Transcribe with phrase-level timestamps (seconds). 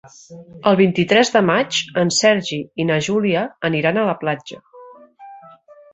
[0.69, 4.63] El vint-i-tres de maig en Sergi i na Júlia aniran a la platja.